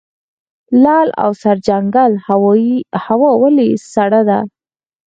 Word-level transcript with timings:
لعل 0.83 1.09
او 1.23 1.29
سرجنګل 1.41 2.13
هوا 3.09 3.31
ولې 3.41 3.67
سړه 3.93 4.21
ده؟ 4.29 4.39